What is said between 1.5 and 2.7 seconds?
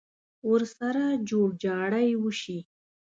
جاړی وشي.